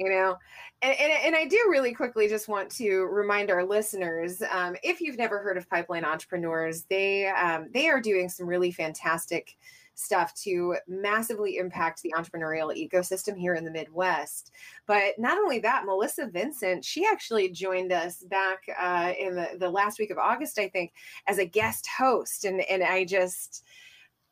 [0.00, 0.36] you know?
[0.82, 4.98] And, and, and, i do really quickly just want to remind our listeners um, if
[5.00, 9.56] you've never heard of pipeline entrepreneurs they um, they are doing some really fantastic
[9.94, 14.52] stuff to massively impact the entrepreneurial ecosystem here in the midwest.
[14.86, 19.68] But not only that melissa vincent she actually joined us back uh, in the, the
[19.68, 20.92] last week of august i think
[21.26, 22.46] as a guest host.
[22.46, 23.64] And and i just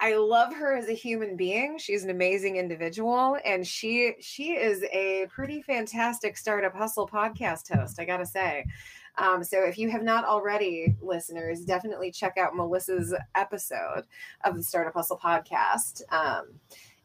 [0.00, 1.76] I love her as a human being.
[1.78, 7.98] She's an amazing individual and she she is a pretty fantastic startup hustle podcast host,
[7.98, 8.64] I got to say.
[9.18, 14.04] Um, so if you have not already listeners, definitely check out Melissa's episode
[14.44, 16.02] of the Startup Hustle podcast.
[16.12, 16.60] Um,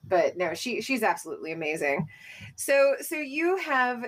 [0.08, 2.08] but no, she she's absolutely amazing.
[2.56, 4.06] So so you have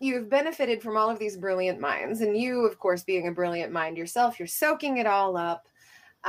[0.00, 3.72] you've benefited from all of these brilliant minds and you of course being a brilliant
[3.72, 5.68] mind yourself, you're soaking it all up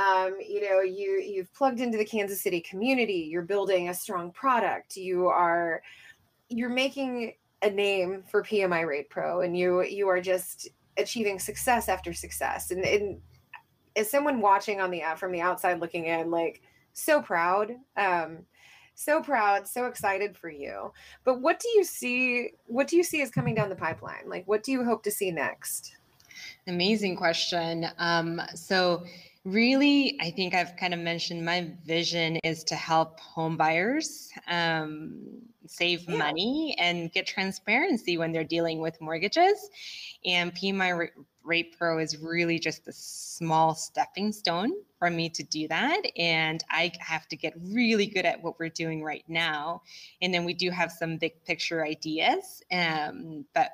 [0.00, 4.30] um, you know you you've plugged into the kansas city community you're building a strong
[4.32, 5.82] product you are
[6.48, 11.88] you're making a name for pmi rate pro and you you are just achieving success
[11.88, 12.70] after success.
[12.70, 13.20] And, and
[13.96, 18.38] as someone watching on the from the outside looking in like so proud um
[18.94, 20.92] so proud so excited for you.
[21.24, 24.24] But what do you see what do you see is coming down the pipeline?
[24.26, 25.96] Like what do you hope to see next?
[26.66, 27.86] Amazing question.
[27.98, 29.04] Um so
[29.44, 35.18] really i think i've kind of mentioned my vision is to help home buyers um,
[35.66, 36.16] save yeah.
[36.16, 39.70] money and get transparency when they're dealing with mortgages
[40.24, 41.08] and pmi
[41.50, 46.00] Rate Pro is really just a small stepping stone for me to do that.
[46.16, 49.82] And I have to get really good at what we're doing right now.
[50.22, 53.72] And then we do have some big picture ideas, um, but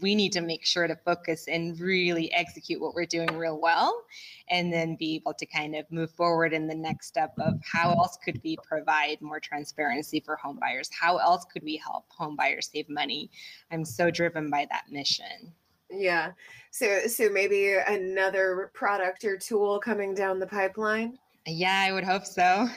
[0.00, 4.04] we need to make sure to focus and really execute what we're doing real well.
[4.48, 7.90] And then be able to kind of move forward in the next step of how
[7.90, 10.88] else could we provide more transparency for home buyers?
[10.92, 13.32] How else could we help home buyers save money?
[13.72, 15.54] I'm so driven by that mission.
[15.90, 16.32] Yeah.
[16.72, 21.18] So so maybe another product or tool coming down the pipeline.
[21.48, 22.68] Yeah, I would hope so.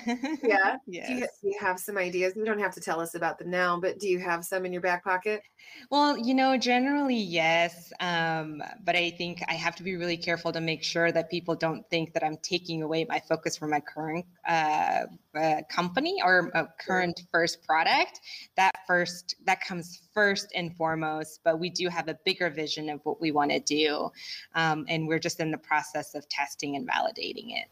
[0.43, 0.77] yeah.
[0.85, 1.07] yes.
[1.07, 2.33] Do you, do you, have some ideas?
[2.35, 4.71] You don't have to tell us about them now, but do you have some in
[4.71, 5.41] your back pocket?
[5.89, 7.91] Well, you know, generally, yes.
[7.99, 11.55] Um, but I think I have to be really careful to make sure that people
[11.55, 15.05] don't think that I'm taking away my focus from my current uh,
[15.35, 18.19] uh, company or a current first product.
[18.55, 21.39] That first, that comes first and foremost.
[21.43, 24.11] But we do have a bigger vision of what we want to do.
[24.53, 27.67] Um, and we're just in the process of testing and validating it.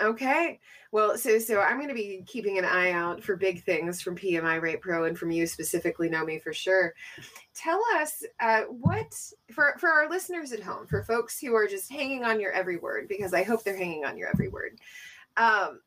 [0.00, 0.60] Okay.
[0.90, 4.16] Well, so so I'm going to be keeping an eye out for big things from
[4.16, 6.94] PMI Rate Pro and from you specifically, Nomi, for sure.
[7.54, 9.14] Tell us uh, what
[9.50, 12.76] for for our listeners at home, for folks who are just hanging on your every
[12.76, 14.78] word, because I hope they're hanging on your every word.
[15.36, 15.80] Um,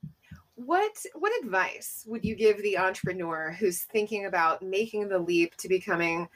[0.55, 5.68] what what advice would you give the entrepreneur who's thinking about making the leap to
[5.68, 6.28] becoming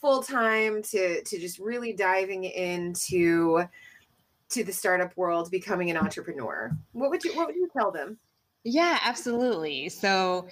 [0.00, 3.62] full time to to just really diving into
[4.52, 8.16] to the startup world becoming an entrepreneur what would you what would you tell them
[8.64, 10.46] yeah absolutely so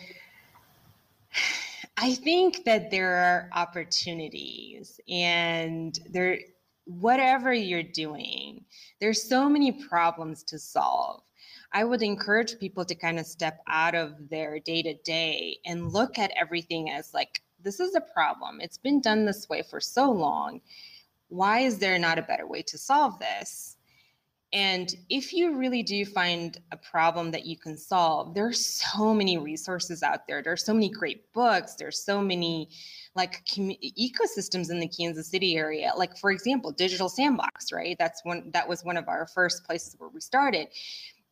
[1.97, 6.39] i think that there are opportunities and there
[6.85, 8.65] whatever you're doing
[9.01, 11.23] there's so many problems to solve
[11.73, 15.93] I would encourage people to kind of step out of their day to day and
[15.93, 18.61] look at everything as like, this is a problem.
[18.61, 20.61] It's been done this way for so long.
[21.29, 23.77] Why is there not a better way to solve this?
[24.53, 29.39] And if you really do find a problem that you can solve, there's so many
[29.39, 30.43] resources out there.
[30.43, 31.75] There's so many great books.
[31.75, 32.69] There's so many
[33.15, 35.93] like com- ecosystems in the Kansas City area.
[35.97, 37.97] Like for example, Digital Sandbox, right?
[37.99, 40.67] That's one that was one of our first places where we started.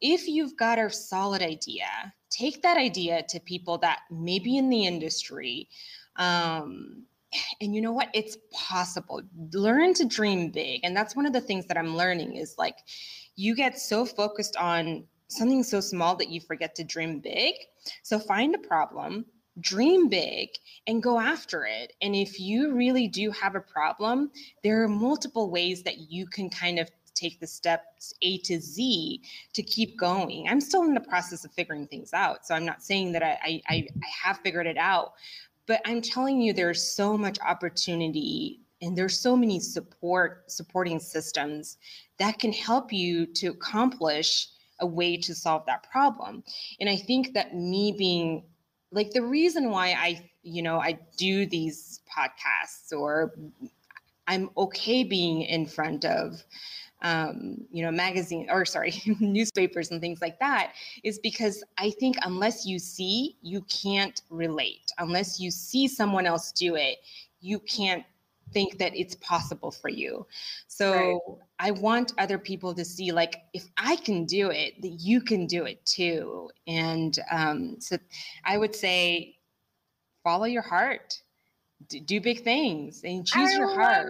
[0.00, 1.88] If you've got a solid idea,
[2.30, 5.68] take that idea to people that maybe in the industry
[6.14, 7.04] um,
[7.60, 8.08] and you know what?
[8.14, 9.22] It's possible.
[9.52, 10.80] Learn to dream big.
[10.84, 12.76] And that's one of the things that i'm learning is like
[13.36, 17.54] you get so focused on something so small that you forget to dream big.
[18.02, 19.26] So find a problem
[19.60, 20.50] dream big
[20.86, 21.92] and go after it.
[22.00, 24.30] And if you really do have a problem
[24.62, 29.20] there are multiple ways that you can kind of take the steps A to Z
[29.52, 30.46] to keep going.
[30.48, 32.46] I'm still in the process of figuring things out.
[32.46, 33.86] So I'm not saying that I, I, I
[34.22, 35.14] have figured it out,
[35.68, 41.76] but i'm telling you there's so much opportunity and there's so many support supporting systems
[42.18, 44.48] that can help you to accomplish
[44.80, 46.42] a way to solve that problem.
[46.80, 48.44] And i think that me being
[48.90, 53.34] like the reason why i you know i do these podcasts or
[54.26, 56.42] i'm okay being in front of
[57.02, 60.72] um, you know, magazine or sorry, newspapers and things like that
[61.04, 64.92] is because I think unless you see, you can't relate.
[64.98, 66.98] Unless you see someone else do it,
[67.40, 68.04] you can't
[68.52, 70.26] think that it's possible for you.
[70.66, 71.18] So right.
[71.58, 75.46] I want other people to see like if I can do it, that you can
[75.46, 76.50] do it too.
[76.66, 77.98] And um, so
[78.44, 79.36] I would say
[80.24, 81.22] follow your heart.
[81.88, 84.08] Do big things and choose your heart,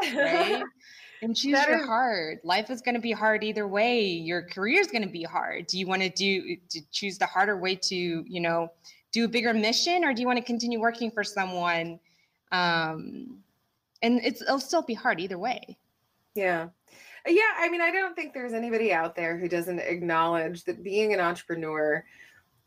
[0.00, 0.62] right?
[1.22, 2.38] and choose that your is- hard.
[2.44, 4.02] Life is going to be hard either way.
[4.02, 5.66] Your career is going to be hard.
[5.66, 8.72] Do you want to do to choose the harder way to you know
[9.12, 11.98] do a bigger mission or do you want to continue working for someone?
[12.52, 13.38] Um
[14.02, 15.76] and it's it'll still be hard either way.
[16.34, 16.68] Yeah.
[17.26, 21.12] Yeah i mean i don't think there's anybody out there who doesn't acknowledge that being
[21.12, 22.02] an entrepreneur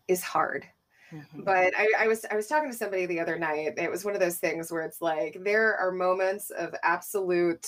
[0.07, 0.65] is hard.
[1.13, 1.43] Mm-hmm.
[1.43, 3.73] But I, I, was I was talking to somebody the other night.
[3.77, 7.67] It was one of those things where it's like there are moments of absolute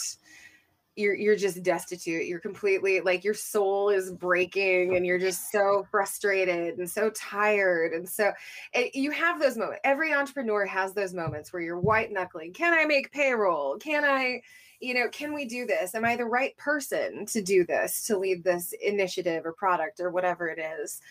[0.95, 2.25] you're you're just destitute.
[2.27, 7.93] You're completely like your soul is breaking and you're just so frustrated and so tired
[7.93, 8.31] and so
[8.73, 9.81] and you have those moments.
[9.83, 13.77] Every entrepreneur has those moments where you're white knuckling can i make payroll?
[13.77, 14.41] Can i
[14.79, 15.95] you know can we do this?
[15.95, 20.11] Am i the right person to do this to lead this initiative or product or
[20.11, 21.01] whatever it is?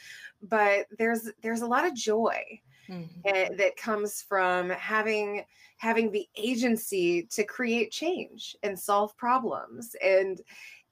[0.43, 2.61] But there's there's a lot of joy
[2.93, 3.57] mm-hmm.
[3.57, 5.45] that comes from having
[5.79, 10.41] having the agency to create change and solve problems and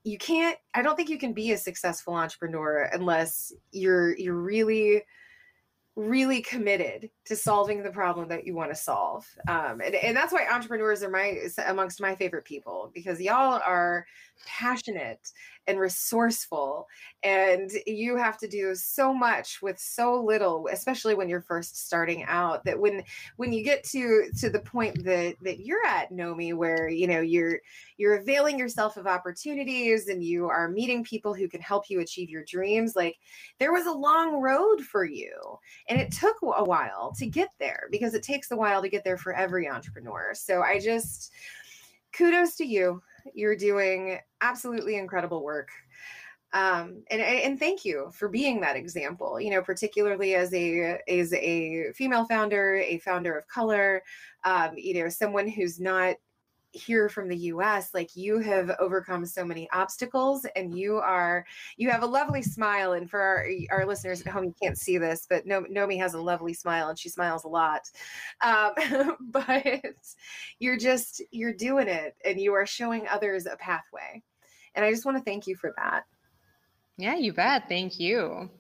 [0.05, 5.03] you can't i don't think you can be a successful entrepreneur unless you're you're really
[5.97, 9.27] really committed to solving the problem that you want to solve.
[9.49, 14.07] Um, and, and that's why entrepreneurs are my amongst my favorite people because y'all are
[14.47, 15.33] passionate
[15.67, 16.89] and resourceful
[17.23, 22.25] and you have to do so much with so little especially when you're first starting
[22.25, 23.03] out that when
[23.37, 27.21] when you get to to the point that that you're at nomi where you know
[27.21, 27.61] you're
[27.99, 32.31] you're availing yourself of opportunities and you are meeting people who can help you achieve
[32.31, 33.17] your dreams like
[33.59, 35.33] there was a long road for you
[35.89, 39.05] and it took a while to get there because it takes a while to get
[39.05, 40.33] there for every entrepreneur.
[40.35, 41.33] So i just
[42.13, 43.03] kudos to you
[43.35, 45.71] you're doing absolutely incredible work.
[46.53, 51.33] Um, and, and thank you for being that example, you know, particularly as a, as
[51.33, 54.03] a female founder, a founder of color,
[54.45, 56.17] um, you know, someone who's not
[56.73, 61.45] here from the US, like you have overcome so many obstacles and you are,
[61.77, 62.93] you have a lovely smile.
[62.93, 66.15] And for our, our listeners at home, you can't see this, but no, Nomi has
[66.15, 67.83] a lovely smile and she smiles a lot.
[68.45, 69.85] Um, but
[70.59, 74.23] you're just, you're doing it and you are showing others a pathway.
[74.75, 76.05] And I just want to thank you for that.
[76.97, 77.69] Yeah, you bet.
[77.69, 78.51] Thank you.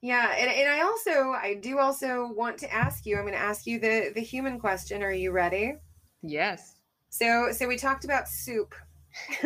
[0.00, 3.16] Yeah, and, and I also I do also want to ask you.
[3.16, 5.02] I'm going to ask you the the human question.
[5.02, 5.74] Are you ready?
[6.22, 6.77] Yes.
[7.10, 8.74] So so we talked about soup.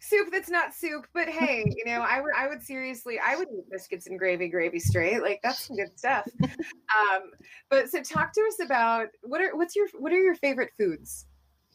[0.00, 3.48] soup that's not soup, but hey, you know, I would I would seriously I would
[3.48, 5.22] eat biscuits and gravy, gravy straight.
[5.22, 6.26] Like that's some good stuff.
[6.42, 7.30] um,
[7.68, 11.26] but so talk to us about what are what's your what are your favorite foods?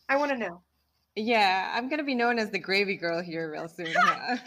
[0.09, 0.61] I want to know.
[1.17, 3.87] Yeah, I'm gonna be known as the gravy girl here real soon.
[3.95, 4.37] Yeah.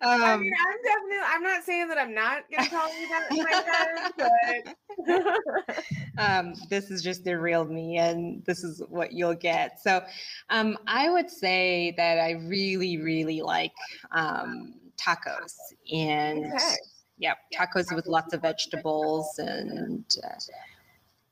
[0.00, 1.26] Um, I mean, I'm definitely.
[1.26, 5.84] I'm not saying that I'm not gonna call you that, but
[6.18, 9.80] um, this is just the real me, and this is what you'll get.
[9.80, 10.02] So,
[10.48, 13.72] um, I would say that I really, really like
[14.12, 15.54] um, tacos,
[15.92, 16.74] and okay.
[17.18, 20.38] yeah, tacos with lots of vegetables and uh,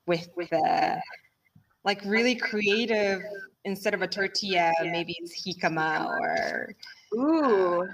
[0.06, 0.96] with with uh,
[1.84, 3.22] like really creative
[3.64, 6.74] instead of a tortilla, maybe it's jicama or
[7.14, 7.82] ooh.
[7.82, 7.88] Um,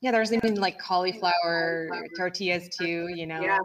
[0.00, 3.58] yeah, there's even like cauliflower tortillas too, you know, yeah.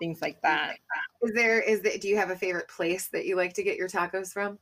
[0.00, 0.76] things like that.
[1.22, 3.76] Is there is that do you have a favorite place that you like to get
[3.76, 4.58] your tacos from?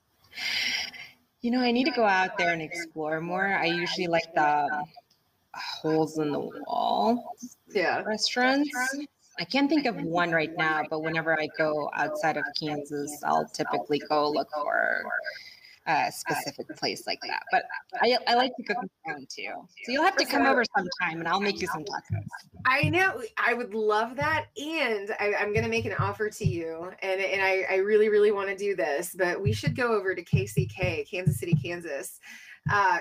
[1.42, 3.46] You know, I need to go out there and explore more.
[3.46, 4.68] I usually like the
[5.54, 7.34] holes in the wall
[7.68, 8.70] yeah restaurants.
[9.38, 13.46] I can't think of one right now, but whenever I go outside of Kansas, I'll
[13.46, 15.04] typically go look for
[15.88, 17.42] a specific place like that.
[17.50, 17.64] But
[18.02, 18.76] I, I like to cook
[19.06, 19.52] my too.
[19.84, 22.24] So you'll have to come over sometime and I'll make you some tacos.
[22.66, 23.22] I know.
[23.38, 24.46] I would love that.
[24.58, 26.90] And I, am going to make an offer to you.
[27.00, 30.14] And, and I, I really, really want to do this, but we should go over
[30.14, 32.20] to KCK, Kansas City, Kansas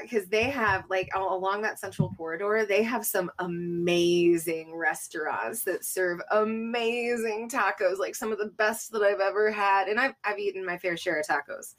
[0.01, 5.63] because uh, they have like all along that central corridor they have some amazing restaurants
[5.63, 10.13] that serve amazing tacos like some of the best that i've ever had and i've,
[10.23, 11.73] I've eaten my fair share of tacos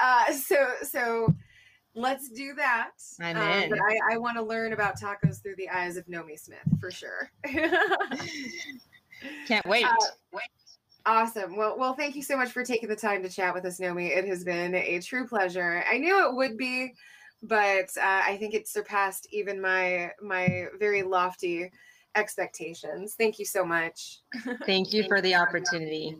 [0.00, 1.34] uh, so so
[1.94, 3.68] let's do that I'm um, in.
[3.68, 6.90] but i, I want to learn about tacos through the eyes of nomi smith for
[6.90, 7.30] sure
[9.46, 9.94] can't wait uh,
[10.32, 10.48] wait
[11.06, 11.56] Awesome.
[11.56, 14.14] Well, well, thank you so much for taking the time to chat with us, Nomi.
[14.14, 15.82] It has been a true pleasure.
[15.90, 16.92] I knew it would be
[17.42, 21.70] but uh, I think it surpassed even my my very lofty
[22.14, 23.14] expectations.
[23.16, 24.20] Thank you so much.
[24.66, 26.16] Thank you for the opportunity.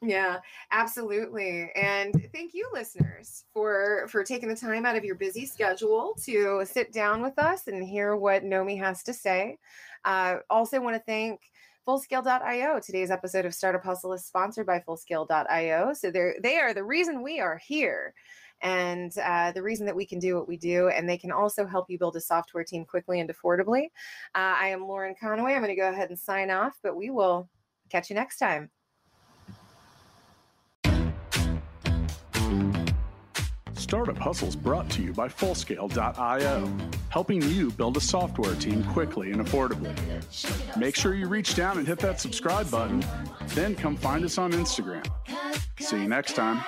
[0.00, 0.38] Yeah,
[0.70, 1.72] absolutely.
[1.74, 6.64] And thank you listeners for for taking the time out of your busy schedule to
[6.64, 9.58] sit down with us and hear what Nomi has to say.
[10.04, 11.40] Uh, also want to thank
[11.84, 12.78] Fullscale.io.
[12.78, 15.92] Today's episode of Startup Hustle is sponsored by Fullscale.io.
[15.94, 18.14] So they're they are the reason we are here
[18.62, 20.88] and uh, the reason that we can do what we do.
[20.88, 23.86] And they can also help you build a software team quickly and affordably.
[24.34, 25.54] Uh, I am Lauren Conaway.
[25.54, 27.48] I'm going to go ahead and sign off, but we will
[27.90, 28.70] catch you next time.
[33.88, 36.70] Startup Hustles brought to you by Fullscale.io,
[37.08, 39.96] helping you build a software team quickly and affordably.
[40.76, 43.02] Make sure you reach down and hit that subscribe button,
[43.54, 45.06] then come find us on Instagram.
[45.80, 46.62] See you next time.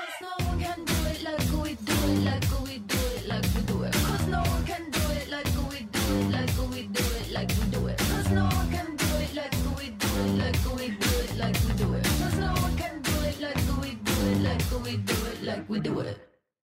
[15.68, 16.29] We do it.